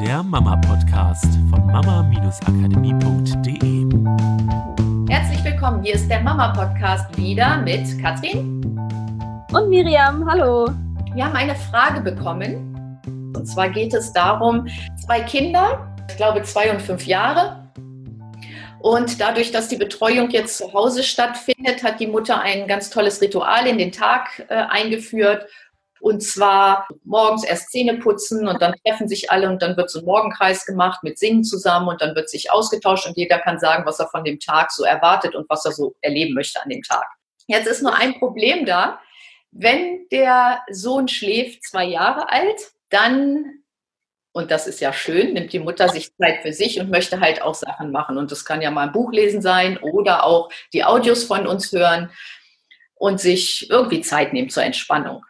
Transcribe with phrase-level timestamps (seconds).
[0.00, 3.86] der Mama-Podcast von mama-akademie.de.
[5.08, 8.62] Herzlich willkommen, hier ist der Mama-Podcast wieder mit Katrin
[9.52, 10.30] und Miriam.
[10.30, 10.68] Hallo.
[11.14, 13.00] Wir haben eine Frage bekommen.
[13.34, 14.66] Und zwar geht es darum,
[14.96, 17.66] zwei Kinder, ich glaube zwei und fünf Jahre,
[18.86, 23.20] und dadurch, dass die Betreuung jetzt zu Hause stattfindet, hat die Mutter ein ganz tolles
[23.20, 25.48] Ritual in den Tag äh, eingeführt.
[26.00, 30.00] Und zwar morgens erst Zähne putzen und dann treffen sich alle und dann wird so
[30.00, 33.86] ein Morgenkreis gemacht mit Singen zusammen und dann wird sich ausgetauscht und jeder kann sagen,
[33.86, 36.82] was er von dem Tag so erwartet und was er so erleben möchte an dem
[36.82, 37.06] Tag.
[37.46, 39.00] Jetzt ist nur ein Problem da.
[39.52, 43.62] Wenn der Sohn schläft, zwei Jahre alt, dann,
[44.32, 47.40] und das ist ja schön, nimmt die Mutter sich Zeit für sich und möchte halt
[47.40, 48.18] auch Sachen machen.
[48.18, 51.72] Und das kann ja mal ein Buch lesen sein oder auch die Audios von uns
[51.72, 52.10] hören
[52.96, 55.24] und sich irgendwie Zeit nehmen zur Entspannung.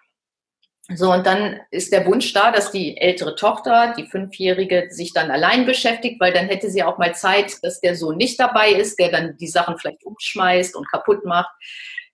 [0.94, 5.32] So, und dann ist der Wunsch da, dass die ältere Tochter, die Fünfjährige, sich dann
[5.32, 8.98] allein beschäftigt, weil dann hätte sie auch mal Zeit, dass der Sohn nicht dabei ist,
[9.00, 11.50] der dann die Sachen vielleicht umschmeißt und kaputt macht,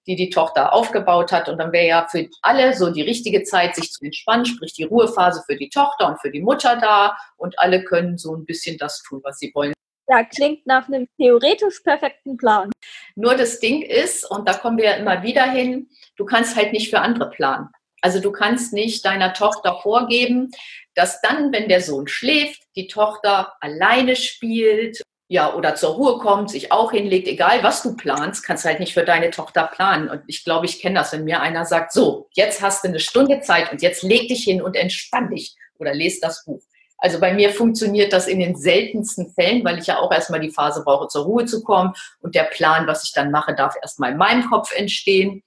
[0.07, 1.51] die die Tochter aufgebaut hat.
[1.51, 4.85] Und dann wäre ja für alle so die richtige Zeit, sich zu entspannen, sprich die
[4.85, 7.15] Ruhephase für die Tochter und für die Mutter da.
[7.37, 9.75] Und alle können so ein bisschen das tun, was sie wollen.
[10.09, 12.71] Ja, klingt nach einem theoretisch perfekten Plan.
[13.17, 16.73] Nur das Ding ist, und da kommen wir ja immer wieder hin, du kannst halt
[16.73, 17.69] nicht für andere planen.
[18.03, 20.51] Also du kannst nicht deiner Tochter vorgeben,
[20.95, 26.51] dass dann, wenn der Sohn schläft, die Tochter alleine spielt, ja, oder zur Ruhe kommt,
[26.51, 30.11] sich auch hinlegt, egal was du planst, kannst halt nicht für deine Tochter planen.
[30.11, 33.01] Und ich glaube, ich kenne das, wenn mir einer sagt, so, jetzt hast du eine
[33.01, 36.61] Stunde Zeit und jetzt leg dich hin und entspann dich oder lest das Buch.
[36.99, 40.53] Also bei mir funktioniert das in den seltensten Fällen, weil ich ja auch erstmal die
[40.53, 41.95] Phase brauche, zur Ruhe zu kommen.
[42.21, 45.43] Und der Plan, was ich dann mache, darf erstmal in meinem Kopf entstehen.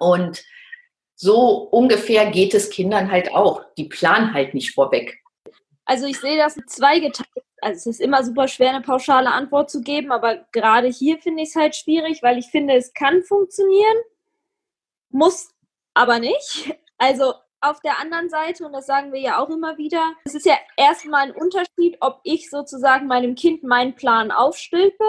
[0.00, 0.42] Und
[1.20, 3.64] so ungefähr geht es Kindern halt auch.
[3.76, 5.20] Die planen halt nicht vorweg.
[5.84, 7.28] Also ich sehe das zweigeteilt.
[7.60, 11.42] Also es ist immer super schwer, eine pauschale Antwort zu geben, aber gerade hier finde
[11.42, 13.96] ich es halt schwierig, weil ich finde, es kann funktionieren,
[15.10, 15.50] muss
[15.94, 16.72] aber nicht.
[16.98, 20.46] Also auf der anderen Seite, und das sagen wir ja auch immer wieder, es ist
[20.46, 25.04] ja erstmal ein Unterschied, ob ich sozusagen meinem Kind meinen Plan aufstülpe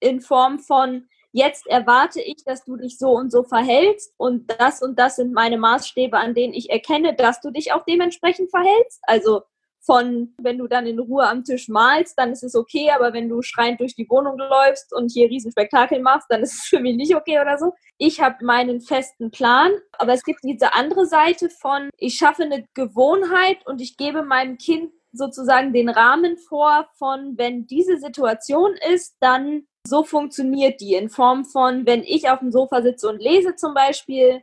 [0.00, 4.82] in Form von, jetzt erwarte ich, dass du dich so und so verhältst und das
[4.82, 9.00] und das sind meine Maßstäbe, an denen ich erkenne, dass du dich auch dementsprechend verhältst.
[9.02, 9.42] Also
[9.80, 13.28] von, wenn du dann in Ruhe am Tisch malst, dann ist es okay, aber wenn
[13.28, 16.96] du schreiend durch die Wohnung läufst und hier Riesenspektakel machst, dann ist es für mich
[16.96, 17.72] nicht okay oder so.
[17.96, 22.66] Ich habe meinen festen Plan, aber es gibt diese andere Seite von, ich schaffe eine
[22.74, 29.16] Gewohnheit und ich gebe meinem Kind sozusagen den Rahmen vor von, wenn diese Situation ist,
[29.20, 33.56] dann so funktioniert die in Form von, wenn ich auf dem Sofa sitze und lese
[33.56, 34.42] zum Beispiel,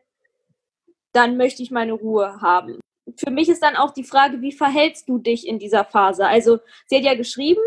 [1.14, 2.80] dann möchte ich meine Ruhe haben.
[3.18, 6.28] Für mich ist dann auch die Frage, wie verhältst du dich in dieser Phase?
[6.28, 7.62] Also sie hat ja geschrieben,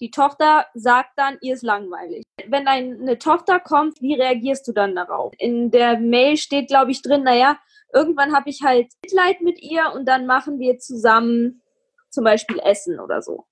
[0.00, 2.24] die Tochter sagt dann, ihr ist langweilig.
[2.46, 5.32] Wenn deine Tochter kommt, wie reagierst du dann darauf?
[5.38, 7.58] In der Mail steht, glaube ich, drin, naja,
[7.92, 11.62] irgendwann habe ich halt Mitleid mit ihr und dann machen wir zusammen
[12.08, 13.46] zum Beispiel Essen oder so.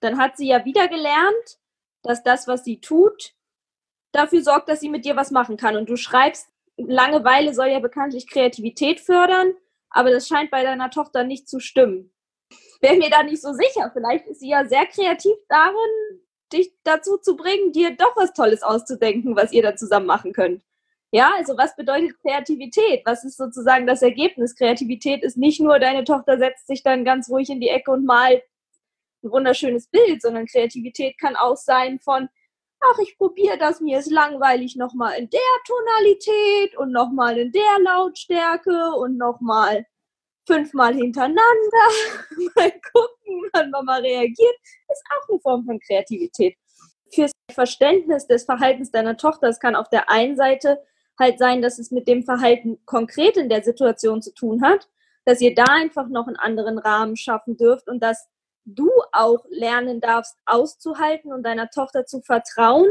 [0.00, 1.58] Dann hat sie ja wieder gelernt,
[2.06, 3.34] dass das, was sie tut,
[4.12, 5.76] dafür sorgt, dass sie mit dir was machen kann.
[5.76, 9.54] Und du schreibst, Langeweile soll ja bekanntlich Kreativität fördern,
[9.90, 12.12] aber das scheint bei deiner Tochter nicht zu stimmen.
[12.80, 13.90] Wäre mir da nicht so sicher.
[13.92, 16.20] Vielleicht ist sie ja sehr kreativ darin,
[16.52, 20.62] dich dazu zu bringen, dir doch was Tolles auszudenken, was ihr da zusammen machen könnt.
[21.12, 23.02] Ja, also was bedeutet Kreativität?
[23.06, 24.54] Was ist sozusagen das Ergebnis?
[24.54, 28.04] Kreativität ist nicht nur, deine Tochter setzt sich dann ganz ruhig in die Ecke und
[28.04, 28.42] malt
[29.26, 32.28] ein wunderschönes Bild, sondern Kreativität kann auch sein von,
[32.80, 37.78] ach, ich probiere das, mir ist langweilig, nochmal in der Tonalität und nochmal in der
[37.84, 39.86] Lautstärke und nochmal
[40.46, 41.40] fünfmal hintereinander.
[42.54, 44.56] mal gucken, wann Mama reagiert.
[44.88, 46.56] Ist auch eine Form von Kreativität.
[47.12, 50.82] Fürs Verständnis des Verhaltens deiner Tochter, es kann auf der einen Seite
[51.18, 54.88] halt sein, dass es mit dem Verhalten konkret in der Situation zu tun hat,
[55.24, 58.28] dass ihr da einfach noch einen anderen Rahmen schaffen dürft und dass
[58.66, 62.86] du auch lernen darfst, auszuhalten und deiner Tochter zu vertrauen,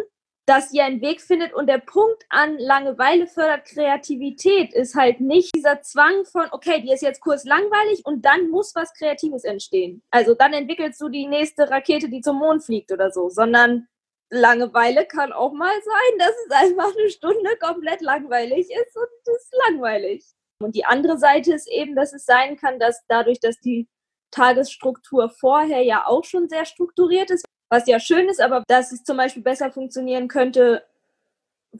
[0.45, 1.54] dass sie einen Weg findet.
[1.54, 6.92] Und der Punkt an Langeweile fördert Kreativität ist halt nicht dieser Zwang von, okay, die
[6.92, 10.01] ist jetzt kurz langweilig und dann muss was Kreatives entstehen.
[10.12, 13.88] Also dann entwickelst du die nächste Rakete, die zum Mond fliegt oder so, sondern
[14.31, 19.44] Langeweile kann auch mal sein, dass es einfach eine Stunde komplett langweilig ist und es
[19.44, 20.25] ist langweilig.
[20.60, 23.88] Und die andere Seite ist eben, dass es sein kann, dass dadurch, dass die
[24.31, 29.04] Tagesstruktur vorher ja auch schon sehr strukturiert ist, was ja schön ist, aber dass es
[29.04, 30.83] zum Beispiel besser funktionieren könnte,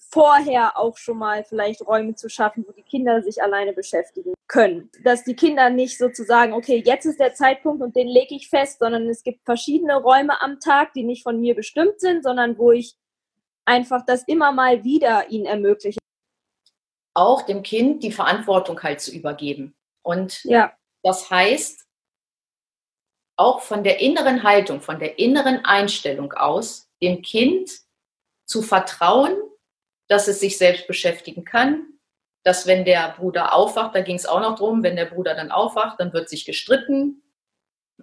[0.10, 4.90] vorher auch schon mal vielleicht Räume zu schaffen, wo die Kinder sich alleine beschäftigen können.
[5.04, 8.80] Dass die Kinder nicht sozusagen, okay, jetzt ist der Zeitpunkt und den lege ich fest,
[8.80, 12.72] sondern es gibt verschiedene Räume am Tag, die nicht von mir bestimmt sind, sondern wo
[12.72, 12.96] ich
[13.66, 16.00] einfach das immer mal wieder ihnen ermögliche.
[17.14, 19.74] Auch dem Kind die Verantwortung halt zu übergeben.
[20.04, 21.85] Und Ja, das heißt,
[23.38, 27.70] auch von der inneren Haltung, von der inneren Einstellung aus, dem Kind
[28.46, 29.36] zu vertrauen,
[30.08, 31.86] dass es sich selbst beschäftigen kann,
[32.44, 35.52] dass wenn der Bruder aufwacht, da ging es auch noch drum, wenn der Bruder dann
[35.52, 37.24] aufwacht, dann wird sich gestritten.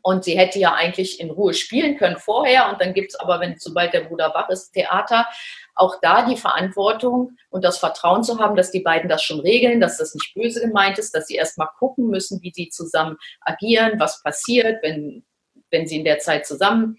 [0.00, 2.70] Und sie hätte ja eigentlich in Ruhe spielen können vorher.
[2.73, 5.28] Und dann gibt es aber, wenn sobald der Bruder wach ist, Theater.
[5.74, 9.80] Auch da die Verantwortung und das Vertrauen zu haben, dass die beiden das schon regeln,
[9.80, 13.98] dass das nicht böse gemeint ist, dass sie erstmal gucken müssen, wie sie zusammen agieren,
[13.98, 15.24] was passiert, wenn,
[15.70, 16.98] wenn sie in der Zeit zusammen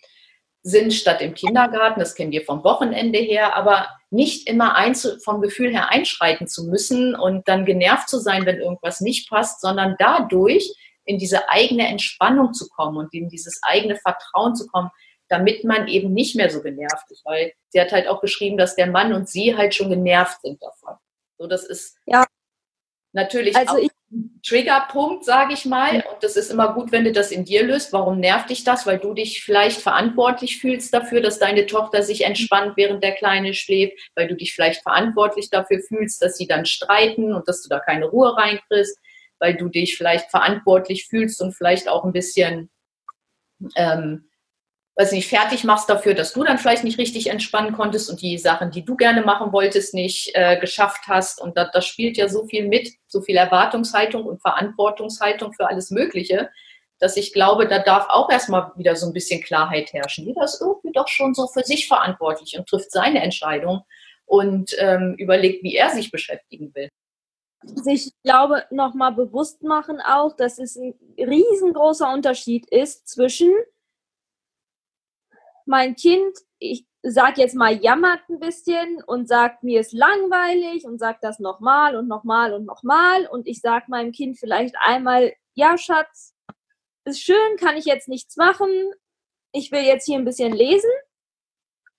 [0.63, 1.99] sind, statt im Kindergarten.
[1.99, 3.55] Das kennen wir vom Wochenende her.
[3.55, 4.75] Aber nicht immer
[5.23, 9.61] vom Gefühl her einschreiten zu müssen und dann genervt zu sein, wenn irgendwas nicht passt,
[9.61, 10.73] sondern dadurch
[11.05, 14.89] in diese eigene Entspannung zu kommen und in dieses eigene Vertrauen zu kommen,
[15.33, 17.25] damit man eben nicht mehr so genervt ist.
[17.25, 20.61] Weil sie hat halt auch geschrieben, dass der Mann und sie halt schon genervt sind
[20.61, 20.93] davon.
[21.39, 22.23] So, das ist Ja.
[23.13, 25.95] natürlich Also auch ein Triggerpunkt, sage ich mal.
[25.95, 27.91] Und das ist immer gut, wenn du das in dir löst.
[27.93, 28.85] Warum nervt dich das?
[28.85, 33.55] Weil du dich vielleicht verantwortlich fühlst dafür, dass deine Tochter sich entspannt, während der Kleine
[33.55, 33.97] schläft.
[34.13, 37.79] Weil du dich vielleicht verantwortlich dafür fühlst, dass sie dann streiten und dass du da
[37.79, 38.99] keine Ruhe reinkriegst.
[39.39, 42.69] Weil du dich vielleicht verantwortlich fühlst und vielleicht auch ein bisschen
[43.75, 44.29] ähm,
[44.95, 48.37] weiß nicht, fertig machst dafür, dass du dann vielleicht nicht richtig entspannen konntest und die
[48.37, 51.41] Sachen, die du gerne machen wolltest, nicht äh, geschafft hast.
[51.41, 55.89] Und das, das spielt ja so viel mit, so viel Erwartungshaltung und Verantwortungshaltung für alles
[55.89, 56.51] Mögliche,
[56.99, 60.27] dass ich glaube, da darf auch erstmal wieder so ein bisschen Klarheit herrschen.
[60.27, 63.81] Jeder ist irgendwie doch schon so für sich verantwortlich und trifft seine Entscheidung
[64.25, 66.89] und ähm, überlegt, wie er sich beschäftigen will.
[67.63, 73.51] sich, glaube nochmal bewusst machen auch, dass es ein riesengroßer Unterschied ist zwischen
[75.67, 80.99] mein Kind, ich sag jetzt mal, jammert ein bisschen und sagt, mir ist langweilig und
[80.99, 85.77] sagt das nochmal und nochmal und nochmal und ich sag meinem Kind vielleicht einmal, ja,
[85.77, 86.33] Schatz,
[87.05, 88.69] ist schön, kann ich jetzt nichts machen,
[89.51, 90.89] ich will jetzt hier ein bisschen lesen.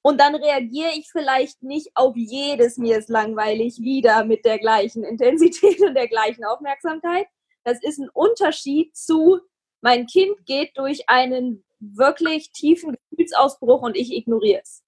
[0.07, 5.03] Und dann reagiere ich vielleicht nicht auf jedes mir ist langweilig wieder mit der gleichen
[5.03, 7.27] Intensität und der gleichen Aufmerksamkeit.
[7.65, 9.41] Das ist ein Unterschied zu,
[9.85, 14.83] mein Kind geht durch einen wirklich tiefen Gefühlsausbruch und ich ignoriere es.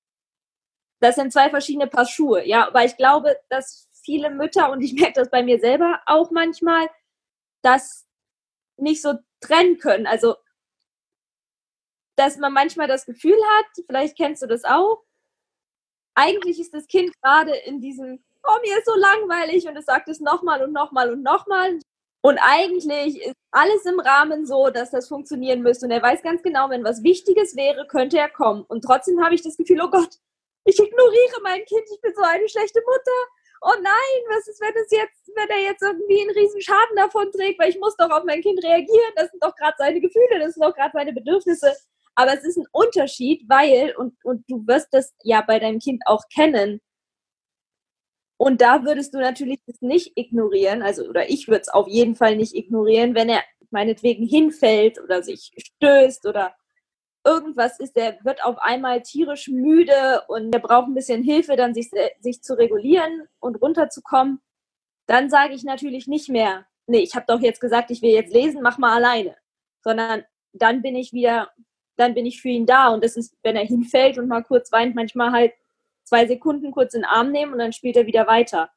[1.01, 4.95] Das sind zwei verschiedene Paar Schuhe, ja, aber ich glaube, dass viele Mütter, und ich
[4.99, 6.89] merke das bei mir selber auch manchmal,
[7.63, 8.07] das
[8.79, 10.07] nicht so trennen können.
[10.07, 10.37] Also,
[12.17, 15.03] dass man manchmal das Gefühl hat, vielleicht kennst du das auch,
[16.15, 20.09] eigentlich ist das Kind gerade in diesem, oh, mir ist so langweilig und es sagt
[20.09, 21.79] es nochmal und nochmal und nochmal.
[22.23, 25.87] Und eigentlich ist alles im Rahmen so, dass das funktionieren müsste.
[25.87, 28.65] Und er weiß ganz genau, wenn was Wichtiges wäre, könnte er kommen.
[28.69, 30.11] Und trotzdem habe ich das Gefühl, oh Gott,
[30.67, 33.19] ich ignoriere mein Kind, ich bin so eine schlechte Mutter.
[33.63, 37.33] Oh nein, was ist, wenn es jetzt, wenn er jetzt irgendwie einen riesen Schaden davon
[37.33, 39.13] trägt, weil ich muss doch auf mein Kind reagieren.
[39.17, 41.73] Das sind doch gerade seine Gefühle, das sind doch gerade seine Bedürfnisse.
[42.15, 46.03] Aber es ist ein Unterschied, weil, und, und du wirst das ja bei deinem Kind
[46.07, 46.83] auch kennen,
[48.39, 52.17] und da würdest du natürlich das nicht ignorieren, also oder ich würde es auf jeden
[52.17, 56.55] Fall nicht ignorieren, wenn er meinetwegen hinfällt oder sich stößt oder
[57.25, 61.75] irgendwas ist, der wird auf einmal tierisch müde und der braucht ein bisschen Hilfe, dann
[61.75, 64.41] sich, sich zu regulieren und runterzukommen,
[65.07, 68.33] dann sage ich natürlich nicht mehr, nee, ich habe doch jetzt gesagt, ich will jetzt
[68.33, 69.37] lesen, mach mal alleine,
[69.83, 71.51] sondern dann bin ich wieder,
[71.97, 74.71] dann bin ich für ihn da und das ist, wenn er hinfällt und mal kurz
[74.71, 75.53] weint, manchmal halt
[76.07, 78.71] zwei Sekunden kurz in den Arm nehmen und dann spielt er wieder weiter.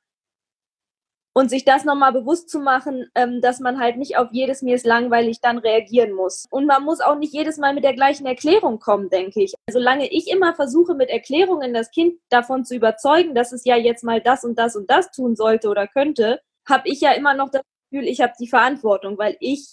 [1.32, 4.76] Und sich das nochmal bewusst zu machen, ähm, dass man halt nicht auf jedes mir
[4.76, 6.46] ist langweilig dann reagieren muss.
[6.50, 9.54] Und man muss auch nicht jedes Mal mit der gleichen Erklärung kommen, denke ich.
[9.72, 14.04] Solange ich immer versuche, mit Erklärungen das Kind davon zu überzeugen, dass es ja jetzt
[14.04, 17.50] mal das und das und das tun sollte oder könnte, habe ich ja immer noch
[17.50, 19.68] das Gefühl, ich habe die Verantwortung, weil ich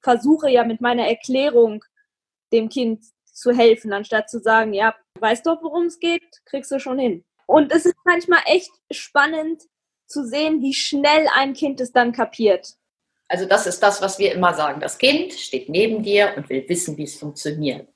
[0.00, 1.84] versuche ja mit meiner Erklärung
[2.52, 4.94] dem Kind zu helfen, anstatt zu sagen, ja,
[5.24, 7.24] weißt doch, worum es geht, kriegst du schon hin.
[7.46, 9.62] Und es ist manchmal echt spannend
[10.06, 12.74] zu sehen, wie schnell ein Kind es dann kapiert.
[13.28, 14.80] Also das ist das, was wir immer sagen.
[14.80, 17.88] Das Kind steht neben dir und will wissen, wie es funktioniert.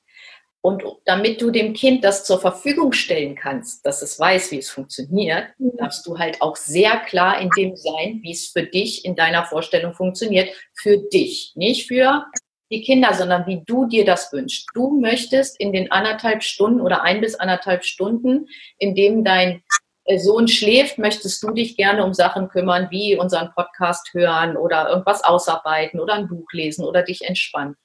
[0.61, 4.69] Und damit du dem Kind das zur Verfügung stellen kannst, dass es weiß, wie es
[4.69, 9.15] funktioniert, darfst du halt auch sehr klar in dem sein, wie es für dich in
[9.15, 10.49] deiner Vorstellung funktioniert.
[10.73, 12.25] Für dich, nicht für
[12.71, 14.67] die Kinder, sondern wie du dir das wünschst.
[14.73, 18.47] Du möchtest in den anderthalb Stunden oder ein bis anderthalb Stunden,
[18.77, 19.63] in dem dein
[20.05, 24.89] äh, Sohn schläft, möchtest du dich gerne um Sachen kümmern, wie unseren Podcast hören oder
[24.89, 27.75] irgendwas ausarbeiten oder ein Buch lesen oder dich entspannen.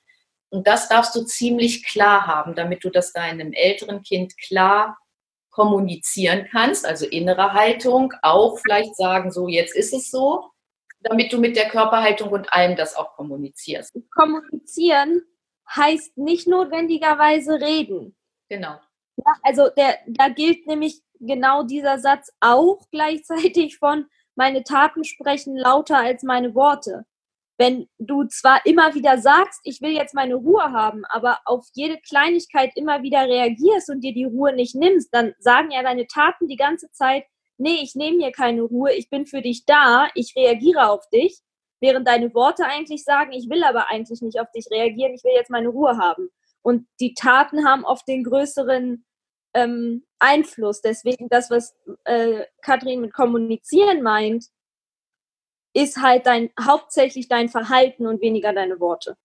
[0.51, 4.97] Und das darfst du ziemlich klar haben, damit du das deinem älteren Kind klar
[5.51, 10.51] kommunizieren kannst, also innere Haltung, auch vielleicht sagen, so jetzt ist es so,
[11.05, 13.97] damit du mit der Körperhaltung und allem das auch kommunizierst.
[14.15, 15.23] Kommunizieren
[15.75, 18.17] heißt nicht notwendigerweise reden.
[18.49, 18.79] Genau.
[19.17, 24.07] Ja, also der, da gilt nämlich genau dieser Satz auch gleichzeitig von,
[24.37, 27.05] meine Taten sprechen lauter als meine Worte.
[27.57, 31.99] Wenn du zwar immer wieder sagst, ich will jetzt meine Ruhe haben, aber auf jede
[31.99, 36.49] Kleinigkeit immer wieder reagierst und dir die Ruhe nicht nimmst, dann sagen ja deine Taten
[36.49, 37.25] die ganze Zeit,
[37.59, 41.41] nee, ich nehme hier keine Ruhe, ich bin für dich da, ich reagiere auf dich,
[41.81, 45.35] während deine Worte eigentlich sagen, ich will aber eigentlich nicht auf dich reagieren, ich will
[45.35, 46.31] jetzt meine Ruhe haben.
[46.63, 49.05] Und die Taten haben oft den größeren
[49.55, 50.81] ähm, Einfluss.
[50.81, 54.47] Deswegen das, was äh, Katrin mit kommunizieren meint,
[55.75, 59.17] ist halt dein hauptsächlich dein Verhalten und weniger deine Worte.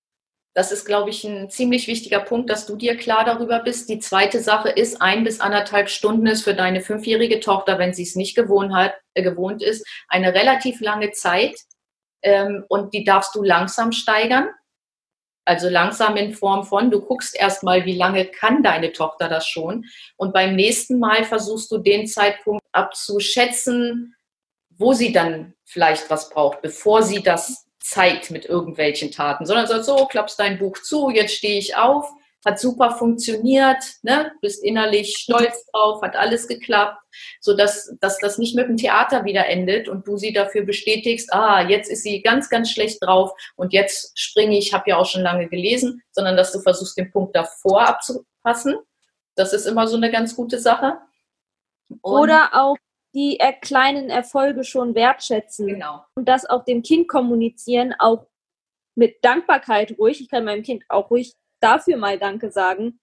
[0.60, 3.88] Das ist, glaube ich, ein ziemlich wichtiger Punkt, dass du dir klar darüber bist.
[3.88, 8.04] Die zweite Sache ist, ein bis anderthalb Stunden ist für deine fünfjährige Tochter, wenn sie
[8.04, 11.56] es nicht gewohnt, hat, äh, gewohnt ist, eine relativ lange Zeit.
[12.24, 14.50] Ähm, und die darfst du langsam steigern.
[15.46, 19.86] Also langsam in Form von, du guckst erstmal, wie lange kann deine Tochter das schon.
[20.18, 24.14] Und beim nächsten Mal versuchst du den Zeitpunkt abzuschätzen,
[24.72, 29.86] wo sie dann vielleicht was braucht, bevor sie das zeigt mit irgendwelchen Taten, sondern sagst
[29.86, 32.12] so, klappst dein Buch zu, jetzt stehe ich auf,
[32.46, 34.32] hat super funktioniert, ne?
[34.42, 37.02] bist innerlich stolz drauf, hat alles geklappt,
[37.42, 41.34] so dass, dass das nicht mit dem Theater wieder endet und du sie dafür bestätigst,
[41.34, 45.06] ah, jetzt ist sie ganz, ganz schlecht drauf und jetzt springe ich, habe ja auch
[45.06, 48.78] schon lange gelesen, sondern dass du versuchst, den Punkt davor abzupassen.
[49.36, 50.98] Das ist immer so eine ganz gute Sache.
[52.02, 52.78] Und Oder auch
[53.14, 56.04] die kleinen Erfolge schon wertschätzen genau.
[56.16, 58.28] und das auch dem Kind kommunizieren, auch
[58.96, 60.22] mit Dankbarkeit ruhig.
[60.22, 63.00] Ich kann meinem Kind auch ruhig dafür mal Danke sagen.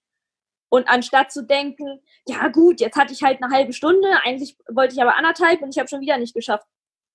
[0.68, 4.94] Und anstatt zu denken, ja gut, jetzt hatte ich halt eine halbe Stunde, eigentlich wollte
[4.94, 6.66] ich aber anderthalb und ich habe schon wieder nicht geschafft,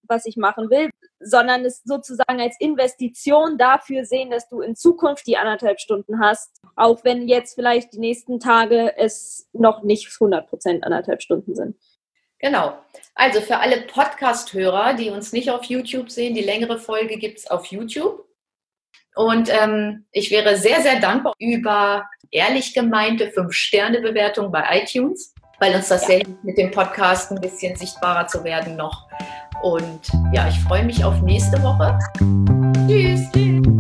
[0.07, 5.27] was ich machen will, sondern es sozusagen als Investition dafür sehen, dass du in Zukunft
[5.27, 10.47] die anderthalb Stunden hast, auch wenn jetzt vielleicht die nächsten Tage es noch nicht 100
[10.47, 11.77] Prozent anderthalb Stunden sind.
[12.41, 12.79] Genau.
[13.15, 17.47] Also für alle Podcast-Hörer, die uns nicht auf YouTube sehen, die längere Folge gibt es
[17.47, 18.25] auf YouTube.
[19.15, 25.89] Und ähm, ich wäre sehr, sehr dankbar über ehrlich gemeinte 5-Sterne-Bewertung bei iTunes, weil uns
[25.89, 26.07] das ja.
[26.07, 29.07] sehr mit dem Podcast ein bisschen sichtbarer zu werden noch.
[29.61, 31.99] Und ja, ich freue mich auf nächste Woche.
[32.87, 33.50] Tschüss.